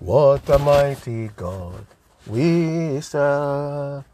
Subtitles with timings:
[0.00, 1.84] What a mighty God
[2.24, 4.04] we serve.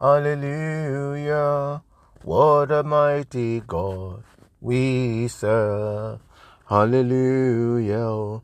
[0.00, 1.82] Hallelujah.
[2.22, 4.24] What a mighty God
[4.62, 6.20] we serve.
[6.66, 8.40] Hallelujah.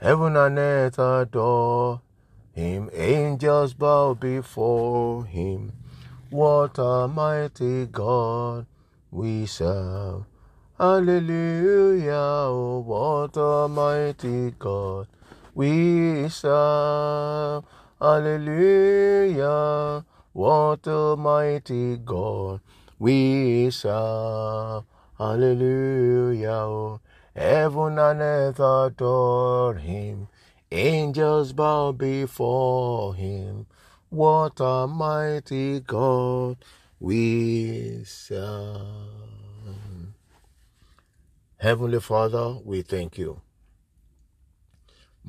[0.00, 2.02] Heaven and earth adore
[2.52, 2.88] him.
[2.94, 5.72] Angels bow before him.
[6.30, 8.64] What a mighty God
[9.10, 10.22] we serve.
[10.78, 12.52] Hallelujah.
[12.86, 15.08] What a mighty God
[15.58, 17.64] we serve.
[18.00, 19.44] Hallelujah.
[20.32, 22.60] What a mighty God
[22.96, 24.84] we serve.
[25.18, 27.00] Hallelujah.
[27.34, 30.28] Heaven and earth adore him.
[30.70, 33.66] Angels bow before him.
[34.10, 36.58] What a mighty God
[37.00, 38.86] we serve.
[41.56, 43.40] Heavenly Father, we thank you.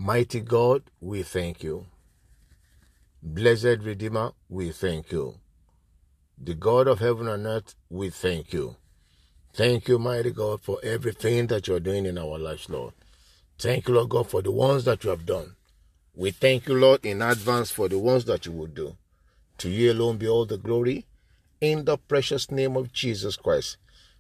[0.02, 1.86] Mighty God, we thank you.
[3.22, 5.36] Blessed Redeemer, we thank you.
[6.42, 8.78] The God of heaven and earth, we thank you.
[9.54, 12.94] Thank you, mighty God, for everything that you're doing in our lives, Lord.
[13.58, 15.58] Thank you, Lord God, for the ones that you have done.
[16.16, 18.96] We thank you, Lord, in advance for the ones that you will do.
[19.58, 21.08] To you alone be all the glory.
[21.60, 23.76] In the precious name of Jesus Christ.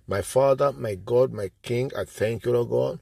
[0.05, 2.99] My Father, my God, my King, I thank you, Lord God,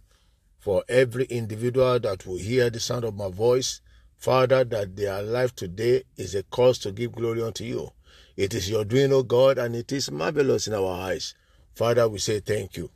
[0.68, 3.80] for every individual that will hear the sound of my voice.
[4.18, 7.90] Father, that their life today is a cause to give glory unto you.
[8.36, 11.36] It is your doing, O God, and it is marvelous in our eyes.
[11.74, 12.90] Father, we say thank you.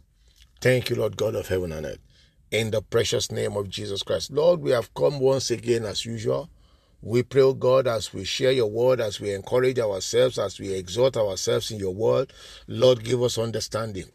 [0.60, 2.00] Thank you, Lord God of heaven and earth.
[2.52, 4.32] In the precious name of Jesus Christ.
[4.32, 6.50] Lord, we have come once again as usual.
[7.02, 10.74] We pray, O God, as we share your word, as we encourage ourselves, as we
[10.74, 12.34] exhort ourselves in your word.
[12.68, 14.12] Lord, give us understanding.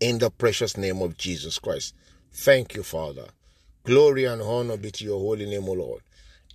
[0.00, 1.94] In the precious name of Jesus Christ.
[2.36, 3.26] Thank you, Father.
[3.84, 6.02] Glory and honor be to your holy name, O Lord.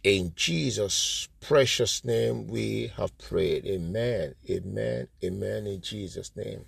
[0.03, 3.66] In Jesus' precious name we have prayed.
[3.66, 4.36] Amen.
[4.49, 5.08] Amen.
[5.23, 5.67] Amen.
[5.67, 6.65] In Jesus' name.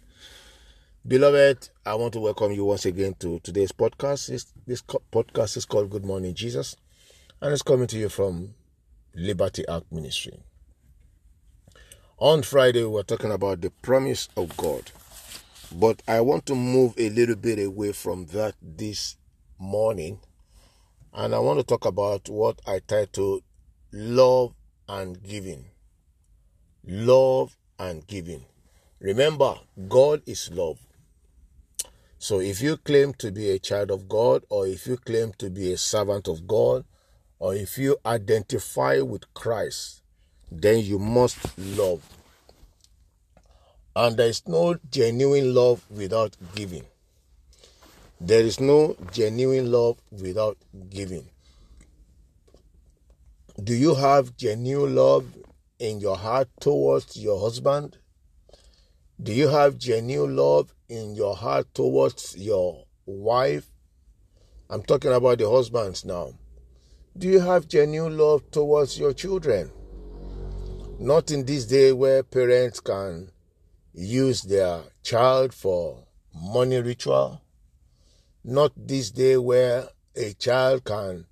[1.06, 4.28] Beloved, I want to welcome you once again to today's podcast.
[4.28, 6.78] This, this podcast is called Good Morning Jesus,
[7.42, 8.54] and it's coming to you from
[9.14, 10.40] Liberty Ark Ministry.
[12.18, 14.92] On Friday, we were talking about the promise of God,
[15.74, 19.16] but I want to move a little bit away from that this
[19.58, 20.20] morning,
[21.14, 23.44] and I want to talk about what I titled
[23.92, 24.54] Love
[24.88, 25.66] and Giving.
[26.86, 28.46] Love and Giving.
[29.00, 29.56] Remember,
[29.88, 30.80] God is love.
[32.20, 35.50] So if you claim to be a child of God, or if you claim to
[35.50, 36.86] be a servant of God,
[37.40, 40.04] or if you identify with Christ,
[40.52, 42.04] then you must love.
[43.96, 46.86] And there is no genuine love without giving.
[48.22, 50.58] There is no genuine love without
[50.90, 51.28] giving.
[53.62, 55.26] Do you have genuine love
[55.80, 57.98] in your heart towards your husband?
[59.22, 63.68] Do you have genuine love in your heart towards your wife?
[64.70, 66.34] I'm talking about the husbands now.
[67.18, 69.70] Do you have genuine love towards your children?
[70.98, 73.32] Not in this day where parents can
[73.94, 77.42] use their child for money ritual.
[78.44, 81.26] Not this day where a child can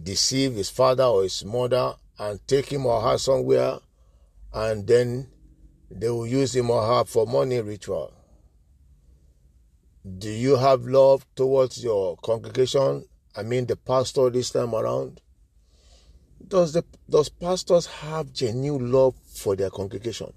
[0.00, 3.78] deceive his father or his mother and take him or her somewhere
[4.52, 5.28] and then
[5.90, 8.12] they will use him or her for money ritual.
[10.18, 13.04] Do you have love towards your congregation?
[13.36, 15.20] I mean the pastor this time around?
[16.46, 20.32] Does the does pastors have genuine love for their congregation?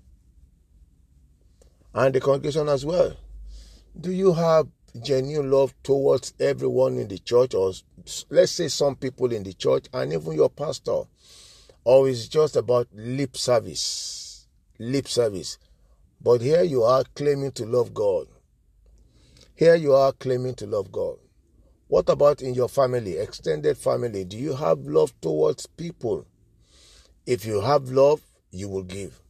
[1.94, 3.16] And the congregation as well.
[4.00, 4.68] Do you have
[5.02, 7.74] genuine love towards everyone in the church or
[8.30, 11.04] let's say some people in the church and even your pastor?
[11.84, 14.48] Or is just about lip service?
[14.80, 15.58] Lip service.
[16.22, 18.28] But here you are claiming to love God.
[19.56, 21.18] Here you are claiming to love God.
[21.88, 24.26] What about in your family, extended family?
[24.26, 26.26] Do you have love towards people?
[27.26, 29.23] If you have love, you will give.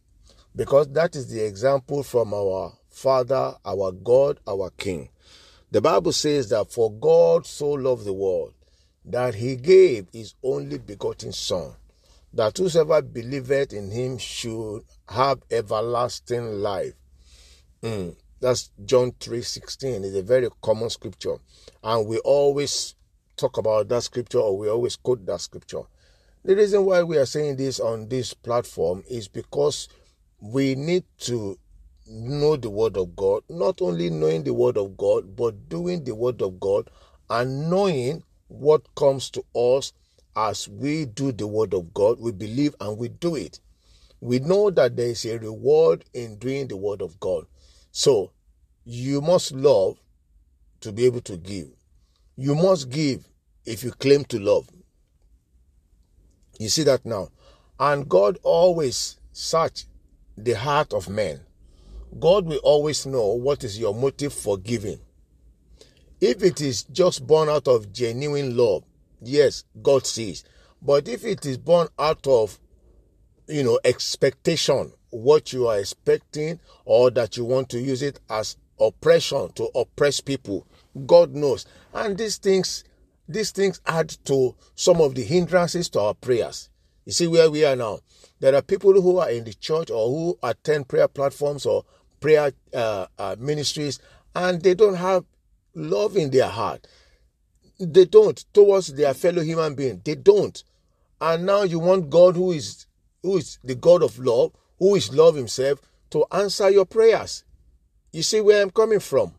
[0.55, 5.09] Because that is the example from our Father, our God, our King.
[5.71, 8.53] The Bible says that for God so loved the world
[9.05, 11.73] that he gave his only begotten Son,
[12.33, 16.93] that whosoever believeth in him should have everlasting life.
[17.81, 20.03] Mm, that's John 3:16.
[20.03, 21.37] It's a very common scripture.
[21.83, 22.95] And we always
[23.35, 25.81] talk about that scripture or we always quote that scripture.
[26.45, 29.87] The reason why we are saying this on this platform is because
[30.43, 31.57] we need to
[32.05, 36.13] know the word of God, not only knowing the word of God, but doing the
[36.13, 36.89] word of God
[37.29, 39.93] and knowing what comes to us
[40.35, 43.61] as we do the word of God, we believe and we do it.
[44.19, 47.45] We know that there is a reward in doing the word of God.
[47.93, 48.31] So
[48.83, 49.97] you must love
[50.81, 51.69] to be able to give.
[52.35, 53.25] You must give
[53.65, 54.69] if you claim to love.
[56.59, 57.29] You see that now.
[57.79, 59.85] And God always search
[60.37, 61.41] the heart of men.
[62.19, 64.99] God will always know what is your motive for giving.
[66.21, 68.83] If it is just born out of genuine love,
[69.21, 70.43] yes, God sees.
[70.81, 72.59] But if it is born out of,
[73.47, 78.57] you know, expectation, what you are expecting, or that you want to use it as
[78.79, 80.67] oppression to oppress people,
[81.05, 81.65] God knows.
[81.93, 82.83] And these things,
[83.27, 86.69] these things add to some of the hindrances to our prayers.
[87.05, 87.99] You see where we are now.
[88.39, 91.85] There are people who are in the church or who attend prayer platforms or
[92.19, 93.99] prayer uh, uh, ministries,
[94.35, 95.25] and they don't have
[95.75, 96.87] love in their heart.
[97.79, 100.01] They don't towards their fellow human being.
[100.03, 100.63] They don't.
[101.19, 102.85] And now you want God, who is
[103.21, 107.43] who is the God of love, who is love Himself, to answer your prayers.
[108.11, 109.33] You see where I'm coming from.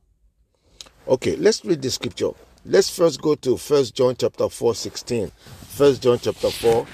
[1.06, 2.30] Okay, let's read the scripture.
[2.64, 5.30] Let's first go to First John chapter 4, 16.
[5.74, 6.86] First John chapter 4,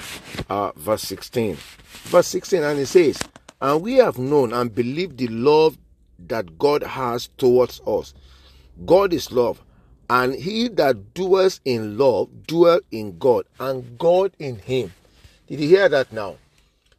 [0.49, 1.55] uh, verse 16.
[2.05, 3.21] Verse 16, and it says,
[3.61, 5.77] And we have known and believed the love
[6.19, 8.15] that God has towards us.
[8.87, 9.63] God is love,
[10.09, 14.95] and he that dwells in love dwell in God, and God in him.
[15.47, 16.37] Did you hear that now?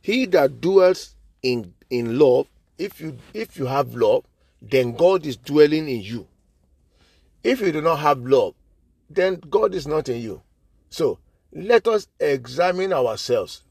[0.04, 2.46] He that dwells in in love,
[2.78, 4.24] if you if you have love,
[4.62, 6.28] then God is dwelling in you.
[7.44, 8.54] If you do not have love,
[9.10, 10.44] then God is not in you.
[10.92, 11.18] So
[11.54, 13.64] let us examine ourselves.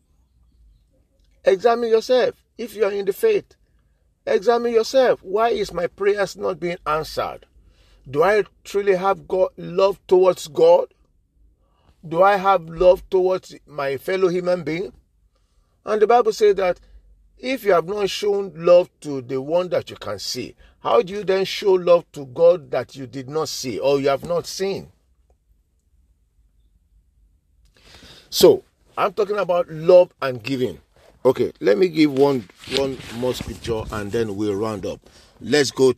[1.45, 3.57] Examine yourself if you are in the faith.
[4.27, 5.23] Examine yourself.
[5.23, 7.47] Why is my prayers not being answered?
[8.09, 10.93] Do I truly have God love towards God?
[12.07, 14.93] Do I have love towards my fellow human being?
[15.85, 16.81] And the Bible says that
[17.39, 21.13] if you have not shown love to the one that you can see, how do
[21.15, 24.47] you then show love to God that you did not see or you have not
[24.47, 24.93] seen?
[28.31, 28.63] So,
[28.97, 30.79] I'm talking about love and giving.
[31.25, 35.01] Okay, let me give one one more scripture and then we'll round up.
[35.41, 35.95] Let's go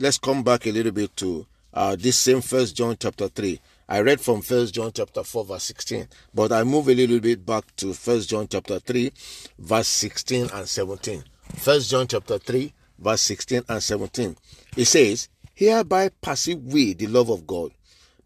[0.00, 3.60] let's come back a little bit to uh, this same first John chapter 3.
[3.88, 7.46] I read from First John chapter 4 verse 16, but I move a little bit
[7.46, 9.12] back to First John chapter 3
[9.58, 11.24] verse 16 and 17.
[11.56, 14.36] First John chapter 3 verse 16 and 17.
[14.76, 17.70] It says, Hereby perceive we the love of God,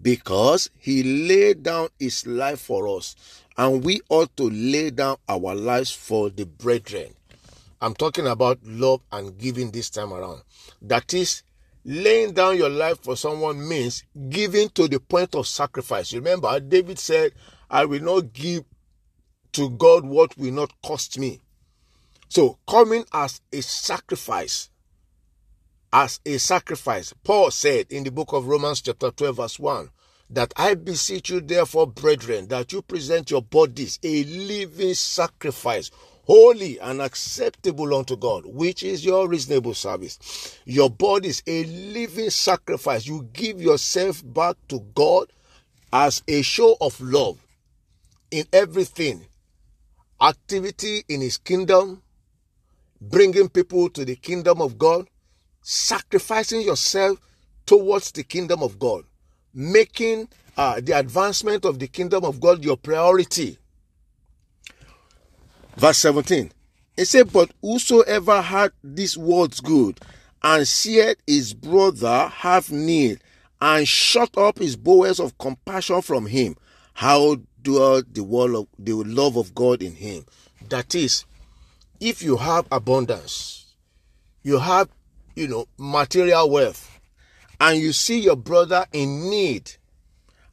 [0.02, 3.14] because he laid down his life for us,
[3.56, 7.14] and we ought to lay down our lives for the brethren.
[7.80, 10.42] I'm talking about love and giving this time around.
[10.82, 11.42] That is,
[11.84, 16.12] laying down your life for someone means giving to the point of sacrifice.
[16.12, 17.32] Remember, David said,
[17.70, 18.64] I will not give
[19.52, 21.40] to God what will not cost me.
[22.28, 24.70] So, coming as a sacrifice,
[25.92, 29.90] as a sacrifice, Paul said in the book of Romans, chapter 12, verse 1,
[30.30, 35.90] that I beseech you, therefore, brethren, that you present your bodies a living sacrifice,
[36.24, 40.58] holy and acceptable unto God, which is your reasonable service.
[40.64, 43.06] Your body is a living sacrifice.
[43.06, 45.30] You give yourself back to God
[45.92, 47.38] as a show of love
[48.30, 49.26] in everything
[50.22, 52.00] activity in His kingdom,
[53.00, 55.08] bringing people to the kingdom of God,
[55.62, 57.18] sacrificing yourself
[57.66, 59.04] towards the kingdom of God,
[59.54, 63.58] making uh, the advancement of the kingdom of God your priority.
[65.76, 66.52] Verse 17.
[66.96, 69.98] It said, But whosoever had these words good,
[70.42, 73.20] and seeth his brother have need,
[73.60, 76.56] and shut up his bowels of compassion from him,
[76.94, 80.26] how dwell the word of the love of God in him?
[80.68, 81.24] That is,
[82.00, 83.74] if you have abundance,
[84.42, 84.88] you have,
[85.34, 87.00] you know, material wealth,
[87.60, 89.70] and you see your brother in need,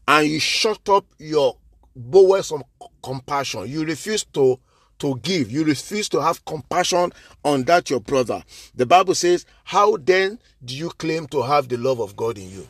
[0.08, 1.58] and you shut up your
[1.96, 2.64] bowels of
[3.04, 4.60] compassion, you refuse to
[5.00, 5.50] to give.
[5.50, 7.12] You refuse to have compassion
[7.44, 8.44] on that your brother.
[8.76, 12.50] The Bible says, How then do you claim to have the love of God in
[12.52, 12.68] you?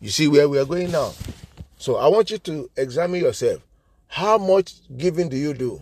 [0.00, 1.12] You see where we are going now.
[1.78, 3.62] So I want you to examine yourself.
[4.08, 5.80] How much giving do you do?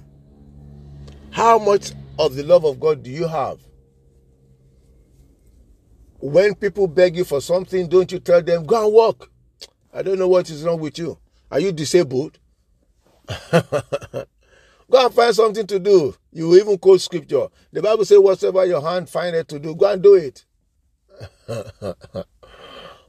[1.30, 3.58] How much of the love of God do you have?
[6.18, 9.30] When people beg you for something, don't you tell them, Go and work?
[9.92, 11.18] I don't know what is wrong with you.
[11.50, 12.38] Are you disabled?
[14.90, 16.14] Go and find something to do.
[16.32, 17.48] You even quote scripture.
[17.72, 20.44] The Bible says, whatever your hand findeth to do, go and do it.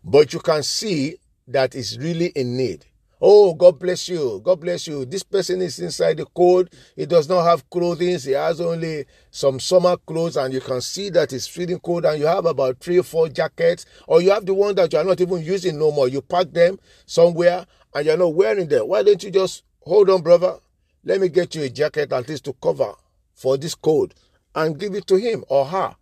[0.03, 2.85] but you can see that it's really in need.
[3.19, 4.41] Oh, God bless you.
[4.43, 5.05] God bless you.
[5.05, 6.71] This person is inside the code.
[6.95, 8.19] He does not have clothing.
[8.19, 12.05] He has only some summer clothes, and you can see that it's feeling cold.
[12.05, 15.00] And you have about three or four jackets, or you have the one that you
[15.00, 16.07] are not even using no more.
[16.07, 18.88] You pack them somewhere and you're not wearing them.
[18.88, 20.57] Why don't you just hold on, brother?
[21.03, 22.93] Let me get you a jacket at least to cover
[23.33, 24.13] for this cold
[24.53, 25.95] and give it to him or her.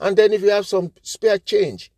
[0.00, 1.90] And then if you have some spare change,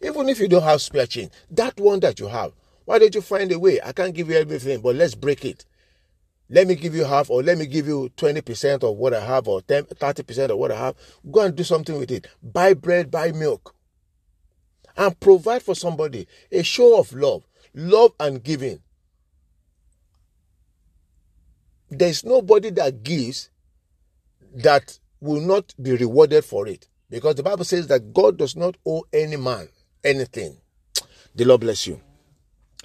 [0.00, 2.52] even if you don't have spare change, that one that you have,
[2.84, 3.80] why don't you find a way?
[3.82, 5.64] I can't give you everything, but let's break it.
[6.48, 9.48] Let me give you half, or let me give you 20% of what I have,
[9.48, 10.96] or 10, 30% of what I have.
[11.30, 12.26] Go and do something with it.
[12.42, 13.74] Buy bread, buy milk,
[14.96, 18.80] and provide for somebody a show of love, love and giving.
[21.88, 23.50] There's nobody that gives
[24.54, 26.88] that will not be rewarded for it.
[27.08, 29.68] Because the Bible says that God does not owe any man
[30.02, 30.56] anything.
[31.34, 32.00] The Lord bless you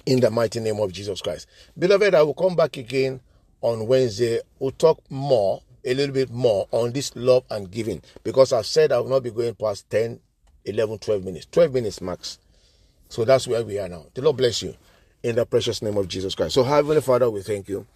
[0.08, 1.46] in the mighty name of Jesus Christ.
[1.78, 3.20] Beloved, I will come back again
[3.60, 4.40] on Wednesday.
[4.58, 8.90] We'll talk more, a little bit more on this love and giving because I've said
[8.90, 10.18] I will not be going past 10,
[10.64, 11.46] 11, 12 minutes.
[11.52, 12.38] 12 minutes max.
[13.10, 14.06] So that's where we are now.
[14.14, 14.74] The Lord bless you
[15.22, 16.54] in the precious name of Jesus Christ.
[16.54, 17.86] So, Heavenly Father, we thank you.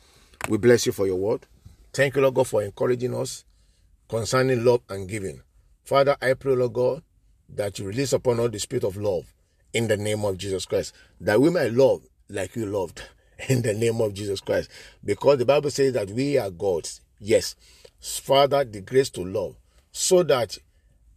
[0.50, 1.46] We bless you for your word.
[1.94, 3.46] Thank you, Lord God, for encouraging us
[4.10, 5.40] concerning love and giving.
[5.82, 7.02] Father, I pray, Lord God,
[7.54, 9.32] that you release upon us the spirit of love
[9.72, 10.94] in the name of Jesus Christ.
[11.20, 13.02] That we may love like you loved
[13.48, 14.70] in the name of Jesus Christ.
[15.04, 17.00] Because the Bible says that we are God's.
[17.18, 17.54] Yes.
[18.00, 19.56] Father, the grace to love
[19.92, 20.58] so that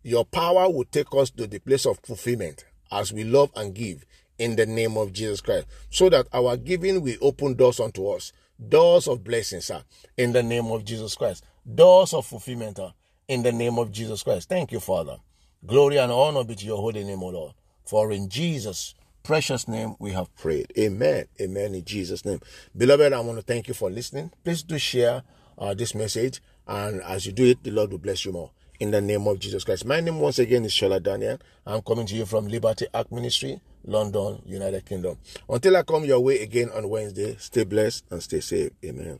[0.03, 4.05] your power will take us to the place of fulfillment as we love and give
[4.38, 5.65] in the name of Jesus Christ.
[5.89, 8.31] So that our giving will open doors unto us.
[8.69, 9.81] Doors of blessings, sir,
[10.17, 11.43] in the name of Jesus Christ.
[11.74, 12.93] Doors of fulfillment, sir,
[13.27, 14.47] in the name of Jesus Christ.
[14.47, 15.17] Thank you, Father.
[15.65, 17.53] Glory and honor be to your holy name, O Lord.
[17.86, 20.72] For in Jesus' precious name we have prayed.
[20.77, 21.25] Amen.
[21.42, 21.75] Amen.
[21.75, 22.39] In Jesus' name.
[22.75, 24.32] Beloved, I want to thank you for listening.
[24.44, 25.24] Please do share
[25.58, 26.42] uh, this message.
[26.68, 28.51] And as you do it, the Lord will bless you more.
[28.80, 29.86] In the name of Jesus Christ.
[29.86, 31.38] My name once again is Shola Daniel.
[31.65, 35.18] I'm coming to you from Liberty Act Ministry, London, United Kingdom.
[35.48, 38.72] Until I come your way again on Wednesday, stay blessed and stay safe.
[38.84, 39.13] Amen.